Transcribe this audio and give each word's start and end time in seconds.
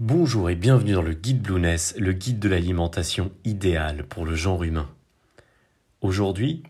Bonjour 0.00 0.50
et 0.50 0.56
bienvenue 0.56 0.94
dans 0.94 1.02
le 1.02 1.12
guide 1.12 1.40
Blueness, 1.40 1.94
le 1.96 2.12
guide 2.12 2.40
de 2.40 2.48
l'alimentation 2.48 3.30
idéale 3.44 4.04
pour 4.04 4.26
le 4.26 4.34
genre 4.34 4.64
humain. 4.64 4.90
Aujourd'hui, 6.00 6.64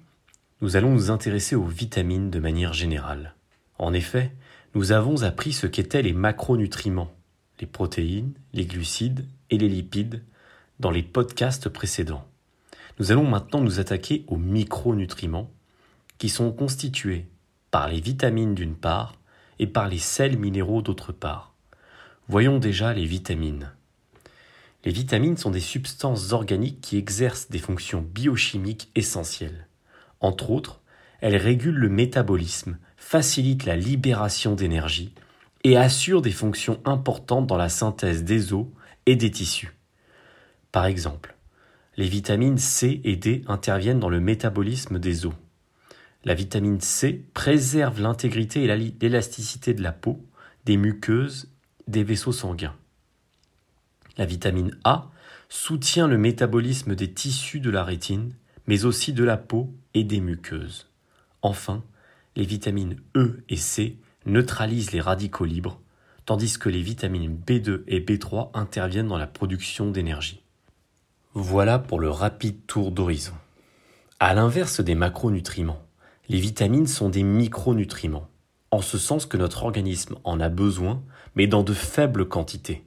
nous 0.60 0.76
allons 0.76 0.90
nous 0.90 1.10
intéresser 1.10 1.56
aux 1.56 1.64
vitamines 1.64 2.28
de 2.28 2.38
manière 2.38 2.74
générale. 2.74 3.34
En 3.78 3.94
effet, 3.94 4.36
nous 4.74 4.92
avons 4.92 5.22
appris 5.22 5.54
ce 5.54 5.66
qu'étaient 5.66 6.02
les 6.02 6.12
macronutriments, 6.12 7.14
les 7.62 7.66
protéines, 7.66 8.34
les 8.52 8.66
glucides 8.66 9.26
et 9.48 9.56
les 9.56 9.70
lipides 9.70 10.22
dans 10.78 10.90
les 10.90 11.02
podcasts 11.02 11.70
précédents. 11.70 12.26
Nous 12.98 13.10
allons 13.10 13.26
maintenant 13.26 13.62
nous 13.62 13.80
attaquer 13.80 14.26
aux 14.28 14.36
micronutriments 14.36 15.50
qui 16.18 16.28
sont 16.28 16.52
constitués 16.52 17.26
par 17.70 17.88
les 17.88 18.02
vitamines 18.02 18.54
d'une 18.54 18.76
part 18.76 19.14
et 19.58 19.66
par 19.66 19.88
les 19.88 19.98
sels 19.98 20.36
minéraux 20.36 20.82
d'autre 20.82 21.12
part. 21.12 21.53
Voyons 22.28 22.58
déjà 22.58 22.94
les 22.94 23.04
vitamines. 23.04 23.70
Les 24.84 24.92
vitamines 24.92 25.36
sont 25.36 25.50
des 25.50 25.60
substances 25.60 26.32
organiques 26.32 26.80
qui 26.80 26.96
exercent 26.96 27.50
des 27.50 27.58
fonctions 27.58 28.00
biochimiques 28.00 28.90
essentielles. 28.94 29.68
Entre 30.20 30.50
autres, 30.50 30.80
elles 31.20 31.36
régulent 31.36 31.78
le 31.78 31.90
métabolisme, 31.90 32.78
facilitent 32.96 33.66
la 33.66 33.76
libération 33.76 34.54
d'énergie 34.54 35.14
et 35.64 35.76
assurent 35.76 36.22
des 36.22 36.30
fonctions 36.30 36.80
importantes 36.86 37.46
dans 37.46 37.56
la 37.58 37.68
synthèse 37.68 38.24
des 38.24 38.54
os 38.54 38.66
et 39.04 39.16
des 39.16 39.30
tissus. 39.30 39.74
Par 40.72 40.86
exemple, 40.86 41.34
les 41.96 42.08
vitamines 42.08 42.58
C 42.58 43.02
et 43.04 43.16
D 43.16 43.44
interviennent 43.48 44.00
dans 44.00 44.08
le 44.08 44.20
métabolisme 44.20 44.98
des 44.98 45.26
os. 45.26 45.34
La 46.24 46.34
vitamine 46.34 46.80
C 46.80 47.24
préserve 47.34 48.00
l'intégrité 48.00 48.64
et 48.64 48.76
l'élasticité 49.00 49.74
de 49.74 49.82
la 49.82 49.92
peau, 49.92 50.24
des 50.64 50.78
muqueuses, 50.78 51.53
des 51.88 52.04
vaisseaux 52.04 52.32
sanguins. 52.32 52.74
La 54.16 54.26
vitamine 54.26 54.76
A 54.84 55.10
soutient 55.48 56.06
le 56.06 56.18
métabolisme 56.18 56.94
des 56.94 57.12
tissus 57.12 57.60
de 57.60 57.70
la 57.70 57.84
rétine, 57.84 58.32
mais 58.66 58.84
aussi 58.84 59.12
de 59.12 59.24
la 59.24 59.36
peau 59.36 59.72
et 59.92 60.04
des 60.04 60.20
muqueuses. 60.20 60.88
Enfin, 61.42 61.82
les 62.36 62.44
vitamines 62.44 62.96
E 63.16 63.42
et 63.48 63.56
C 63.56 63.98
neutralisent 64.26 64.92
les 64.92 65.00
radicaux 65.00 65.44
libres, 65.44 65.80
tandis 66.24 66.58
que 66.58 66.68
les 66.68 66.82
vitamines 66.82 67.36
B2 67.36 67.82
et 67.86 68.00
B3 68.00 68.50
interviennent 68.54 69.08
dans 69.08 69.18
la 69.18 69.26
production 69.26 69.90
d'énergie. 69.90 70.42
Voilà 71.34 71.78
pour 71.78 72.00
le 72.00 72.10
rapide 72.10 72.66
tour 72.66 72.92
d'horizon. 72.92 73.34
À 74.20 74.34
l'inverse 74.34 74.80
des 74.80 74.94
macronutriments, 74.94 75.84
les 76.28 76.38
vitamines 76.38 76.86
sont 76.86 77.10
des 77.10 77.24
micronutriments, 77.24 78.28
en 78.74 78.82
ce 78.82 78.98
sens 78.98 79.26
que 79.26 79.36
notre 79.36 79.62
organisme 79.64 80.16
en 80.24 80.40
a 80.40 80.48
besoin, 80.48 81.02
mais 81.34 81.46
dans 81.46 81.62
de 81.62 81.72
faibles 81.72 82.28
quantités. 82.28 82.84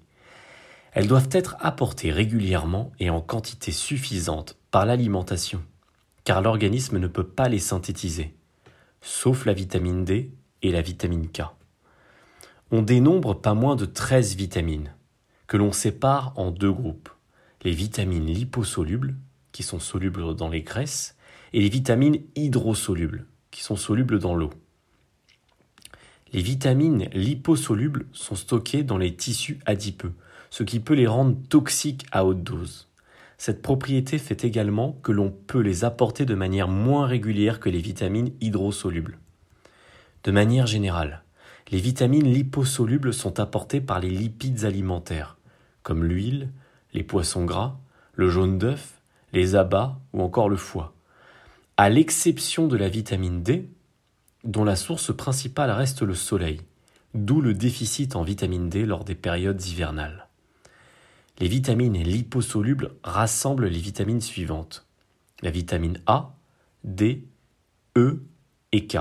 Elles 0.91 1.07
doivent 1.07 1.29
être 1.31 1.55
apportées 1.59 2.11
régulièrement 2.11 2.91
et 2.99 3.09
en 3.09 3.21
quantité 3.21 3.71
suffisante 3.71 4.57
par 4.71 4.85
l'alimentation, 4.85 5.63
car 6.23 6.41
l'organisme 6.41 6.97
ne 6.97 7.07
peut 7.07 7.27
pas 7.27 7.49
les 7.49 7.59
synthétiser, 7.59 8.35
sauf 9.01 9.45
la 9.45 9.53
vitamine 9.53 10.03
D 10.03 10.31
et 10.61 10.71
la 10.71 10.81
vitamine 10.81 11.29
K. 11.29 11.43
On 12.71 12.81
dénombre 12.81 13.39
pas 13.39 13.53
moins 13.53 13.75
de 13.75 13.85
13 13.85 14.35
vitamines, 14.35 14.93
que 15.47 15.55
l'on 15.55 15.71
sépare 15.71 16.33
en 16.35 16.51
deux 16.51 16.71
groupes 16.71 17.09
les 17.63 17.71
vitamines 17.71 18.27
liposolubles, 18.27 19.15
qui 19.51 19.63
sont 19.63 19.79
solubles 19.79 20.35
dans 20.35 20.49
les 20.49 20.61
graisses, 20.61 21.15
et 21.53 21.61
les 21.61 21.69
vitamines 21.69 22.21
hydrosolubles, 22.35 23.25
qui 23.51 23.63
sont 23.63 23.75
solubles 23.75 24.19
dans 24.19 24.35
l'eau. 24.35 24.51
Les 26.33 26.41
vitamines 26.41 27.07
liposolubles 27.13 28.05
sont 28.11 28.35
stockées 28.35 28.83
dans 28.83 28.97
les 28.97 29.15
tissus 29.15 29.59
adipeux, 29.65 30.13
ce 30.49 30.63
qui 30.63 30.79
peut 30.79 30.93
les 30.93 31.07
rendre 31.07 31.37
toxiques 31.49 32.05
à 32.11 32.25
haute 32.25 32.43
dose. 32.43 32.87
Cette 33.37 33.61
propriété 33.61 34.17
fait 34.17 34.43
également 34.43 34.93
que 35.03 35.11
l'on 35.11 35.29
peut 35.31 35.59
les 35.59 35.85
apporter 35.85 36.25
de 36.25 36.35
manière 36.35 36.67
moins 36.67 37.05
régulière 37.05 37.59
que 37.59 37.69
les 37.69 37.79
vitamines 37.79 38.31
hydrosolubles. 38.41 39.19
De 40.23 40.31
manière 40.31 40.67
générale, 40.67 41.23
les 41.71 41.79
vitamines 41.79 42.31
liposolubles 42.31 43.13
sont 43.13 43.39
apportées 43.39 43.81
par 43.81 43.99
les 43.99 44.09
lipides 44.09 44.65
alimentaires, 44.65 45.37
comme 45.83 46.03
l'huile, 46.03 46.51
les 46.93 47.03
poissons 47.03 47.45
gras, 47.45 47.77
le 48.13 48.29
jaune 48.29 48.57
d'œuf, 48.57 49.01
les 49.33 49.55
abats 49.55 49.99
ou 50.13 50.21
encore 50.21 50.49
le 50.49 50.57
foie. 50.57 50.93
À 51.77 51.89
l'exception 51.89 52.67
de 52.67 52.75
la 52.75 52.89
vitamine 52.89 53.43
D, 53.43 53.69
dont 54.43 54.63
la 54.63 54.75
source 54.75 55.15
principale 55.15 55.71
reste 55.71 56.01
le 56.01 56.15
soleil, 56.15 56.61
d'où 57.13 57.41
le 57.41 57.53
déficit 57.53 58.15
en 58.15 58.23
vitamine 58.23 58.69
D 58.69 58.85
lors 58.85 59.03
des 59.03 59.15
périodes 59.15 59.63
hivernales. 59.65 60.27
Les 61.39 61.47
vitamines 61.47 62.01
liposolubles 62.01 62.95
rassemblent 63.03 63.67
les 63.67 63.79
vitamines 63.79 64.21
suivantes 64.21 64.87
la 65.41 65.51
vitamine 65.51 66.01
A, 66.05 66.35
D, 66.83 67.27
E 67.97 68.23
et 68.71 68.87
K. 68.87 68.97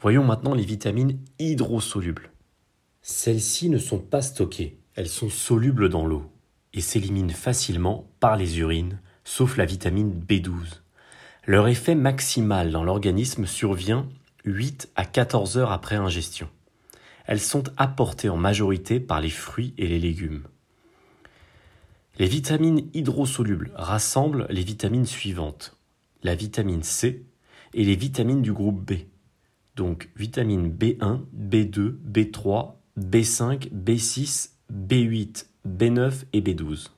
Voyons 0.00 0.24
maintenant 0.24 0.54
les 0.54 0.64
vitamines 0.64 1.18
hydrosolubles. 1.38 2.30
Celles-ci 3.02 3.68
ne 3.68 3.78
sont 3.78 3.98
pas 3.98 4.22
stockées, 4.22 4.78
elles 4.94 5.08
sont 5.08 5.30
solubles 5.30 5.88
dans 5.88 6.06
l'eau 6.06 6.30
et 6.72 6.80
s'éliminent 6.80 7.32
facilement 7.32 8.10
par 8.20 8.36
les 8.36 8.58
urines, 8.58 9.00
sauf 9.24 9.56
la 9.56 9.64
vitamine 9.64 10.12
B12. 10.12 10.82
Leur 11.46 11.68
effet 11.68 11.94
maximal 11.94 12.70
dans 12.70 12.84
l'organisme 12.84 13.46
survient 13.46 14.08
8 14.44 14.90
à 14.96 15.04
14 15.04 15.58
heures 15.58 15.72
après 15.72 15.96
ingestion. 15.96 16.48
Elles 17.26 17.40
sont 17.40 17.64
apportées 17.76 18.28
en 18.28 18.36
majorité 18.36 19.00
par 19.00 19.20
les 19.20 19.30
fruits 19.30 19.74
et 19.78 19.86
les 19.86 19.98
légumes. 19.98 20.44
Les 22.18 22.26
vitamines 22.26 22.88
hydrosolubles 22.94 23.72
rassemblent 23.74 24.46
les 24.50 24.62
vitamines 24.62 25.06
suivantes 25.06 25.76
la 26.24 26.34
vitamine 26.34 26.82
C 26.82 27.26
et 27.74 27.84
les 27.84 27.94
vitamines 27.94 28.42
du 28.42 28.52
groupe 28.52 28.80
B, 28.80 28.94
donc 29.76 30.10
vitamines 30.16 30.70
B1, 30.70 31.20
B2, 31.36 31.94
B3, 32.10 32.72
B5, 32.98 33.70
B6, 33.72 34.50
B8, 34.72 35.46
B9 35.68 36.24
et 36.32 36.40
B12. 36.40 36.88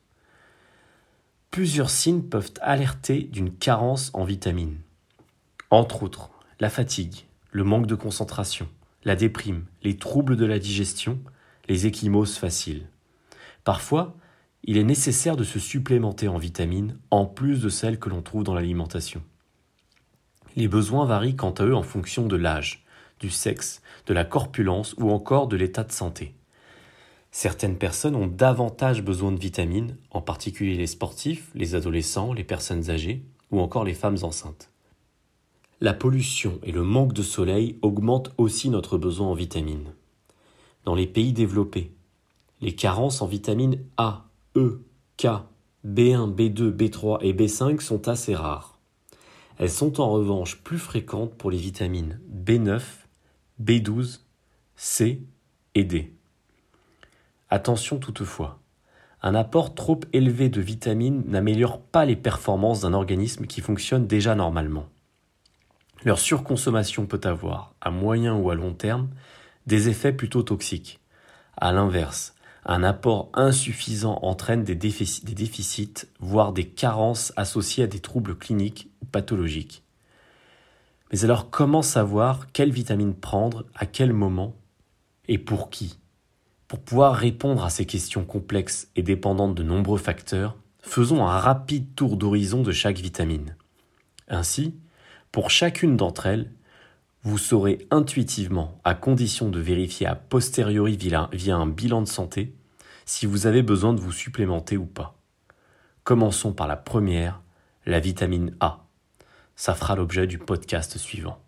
Plusieurs 1.57 1.89
signes 1.89 2.21
peuvent 2.21 2.53
alerter 2.61 3.23
d'une 3.23 3.51
carence 3.51 4.11
en 4.13 4.25
vitamines. 4.25 4.77
Entre 5.71 6.03
autres, 6.03 6.29
la 6.61 6.69
fatigue, 6.69 7.25
le 7.51 7.65
manque 7.65 7.87
de 7.87 7.95
concentration, 7.95 8.69
la 9.05 9.17
déprime, 9.17 9.65
les 9.83 9.97
troubles 9.97 10.37
de 10.37 10.45
la 10.45 10.59
digestion, 10.59 11.19
les 11.67 11.87
échymoses 11.87 12.37
faciles. 12.37 12.87
Parfois, 13.65 14.15
il 14.65 14.77
est 14.77 14.85
nécessaire 14.85 15.35
de 15.35 15.45
se 15.45 15.59
supplémenter 15.59 16.29
en 16.29 16.37
vitamines 16.37 16.99
en 17.11 17.25
plus 17.25 17.63
de 17.63 17.71
celles 17.71 17.99
que 17.99 18.11
l'on 18.11 18.21
trouve 18.21 18.45
dans 18.45 18.55
l'alimentation. 18.55 19.23
Les 20.57 20.69
besoins 20.69 21.07
varient 21.07 21.37
quant 21.37 21.53
à 21.53 21.65
eux 21.65 21.75
en 21.75 21.83
fonction 21.83 22.27
de 22.27 22.37
l'âge, 22.37 22.85
du 23.19 23.31
sexe, 23.31 23.81
de 24.07 24.13
la 24.13 24.27
corpulence 24.27 24.95
ou 24.99 25.11
encore 25.11 25.47
de 25.47 25.57
l'état 25.57 25.85
de 25.85 25.93
santé. 25.93 26.36
Certaines 27.39 27.77
personnes 27.77 28.17
ont 28.17 28.29
davantage 28.29 29.05
besoin 29.05 29.31
de 29.31 29.39
vitamines, 29.39 29.99
en 30.11 30.23
particulier 30.23 30.75
les 30.75 30.87
sportifs, 30.87 31.51
les 31.55 31.75
adolescents, 31.75 32.33
les 32.33 32.45
personnes 32.45 32.89
âgées 32.89 33.27
ou 33.51 33.61
encore 33.61 33.85
les 33.85 33.93
femmes 33.93 34.17
enceintes. 34.23 34.71
La 35.83 35.93
pollution 35.93 36.59
et 36.63 36.73
le 36.73 36.83
manque 36.83 37.13
de 37.13 37.23
soleil 37.23 37.79
augmentent 37.83 38.33
aussi 38.39 38.71
notre 38.71 38.97
besoin 38.97 39.27
en 39.27 39.35
vitamines. 39.35 39.93
Dans 40.87 40.95
les 40.95 41.07
pays 41.07 41.35
développés, 41.35 41.93
les 42.63 42.75
carences 42.75 43.21
en 43.21 43.27
vitamines 43.27 43.85
A, 43.99 44.31
E, 44.57 44.81
K, 45.19 45.27
B1, 45.87 46.35
B2, 46.35 46.75
B3 46.75 47.19
et 47.21 47.35
B5 47.35 47.81
sont 47.81 48.09
assez 48.09 48.35
rares. 48.35 48.79
Elles 49.59 49.69
sont 49.69 50.01
en 50.01 50.11
revanche 50.11 50.63
plus 50.63 50.79
fréquentes 50.79 51.35
pour 51.35 51.51
les 51.51 51.59
vitamines 51.59 52.19
B9, 52.35 52.81
B12, 53.63 54.21
C 54.77 55.21
et 55.75 55.85
D. 55.85 56.16
Attention 57.57 57.99
toutefois, 57.99 58.61
un 59.23 59.35
apport 59.35 59.75
trop 59.75 59.99
élevé 60.13 60.51
de 60.51 60.61
vitamines 60.61 61.25
n'améliore 61.27 61.81
pas 61.81 62.05
les 62.05 62.15
performances 62.15 62.83
d'un 62.83 62.93
organisme 62.93 63.47
qui 63.47 63.63
fonctionne 63.63 64.07
déjà 64.07 64.35
normalement. 64.35 64.91
Leur 66.05 66.19
surconsommation 66.19 67.07
peut 67.07 67.23
avoir, 67.25 67.75
à 67.81 67.91
moyen 67.91 68.35
ou 68.35 68.51
à 68.51 68.55
long 68.55 68.75
terme, 68.75 69.09
des 69.67 69.89
effets 69.89 70.13
plutôt 70.13 70.43
toxiques. 70.43 71.01
À 71.57 71.73
l'inverse, 71.73 72.35
un 72.67 72.83
apport 72.83 73.31
insuffisant 73.33 74.19
entraîne 74.21 74.63
des 74.63 74.75
déficits, 74.75 76.05
voire 76.21 76.53
des 76.53 76.69
carences 76.69 77.33
associées 77.37 77.85
à 77.85 77.87
des 77.87 78.01
troubles 78.01 78.37
cliniques 78.37 78.91
ou 79.01 79.07
pathologiques. 79.07 79.83
Mais 81.11 81.25
alors 81.25 81.49
comment 81.49 81.81
savoir 81.81 82.53
quelle 82.53 82.71
vitamine 82.71 83.15
prendre, 83.15 83.65
à 83.75 83.87
quel 83.87 84.13
moment 84.13 84.55
et 85.27 85.39
pour 85.39 85.71
qui? 85.71 85.99
Pour 86.69 86.81
pouvoir 86.81 87.15
répondre 87.15 87.65
à 87.65 87.71
ces 87.71 87.87
questions 87.87 88.25
complexes 88.25 88.89
et 88.97 89.03
dépendantes 89.03 89.55
de 89.55 89.63
nombreux 89.63 89.99
facteurs, 89.99 90.57
faisons 90.81 91.27
un 91.27 91.39
rapide 91.39 91.95
tour 91.95 92.17
d'horizon 92.17 92.63
de 92.63 92.73
chaque 92.73 92.99
vitamine. 92.99 93.57
Ainsi, 94.29 94.75
pour 95.33 95.51
chacune 95.51 95.97
d'entre 95.97 96.27
elles, 96.27 96.51
vous 97.23 97.39
saurez 97.39 97.87
intuitivement, 97.91 98.81
à 98.85 98.95
condition 98.95 99.49
de 99.49 99.61
vérifier 99.61 100.07
a 100.07 100.15
posteriori 100.15 100.97
via 100.97 101.57
un 101.57 101.67
bilan 101.67 102.03
de 102.03 102.09
santé, 102.09 102.55
si 103.05 103.27
vous 103.27 103.47
avez 103.47 103.63
besoin 103.63 103.95
de 103.95 104.01
vous 104.01 104.13
supplémenter 104.13 104.77
ou 104.77 104.87
pas. 104.87 105.17
Commençons 106.05 106.53
par 106.53 106.69
la 106.69 106.77
première, 106.77 107.43
la 107.85 108.01
vitamine 108.01 108.55
A. 108.61 108.85
Ça 109.57 109.75
fera 109.75 109.97
l'objet 109.97 110.27
du 110.27 110.39
podcast 110.39 110.99
suivant. 110.99 111.41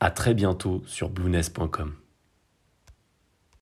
À 0.00 0.10
très 0.10 0.34
bientôt 0.34 0.82
sur 0.86 1.10
blueness.com. 1.10 1.94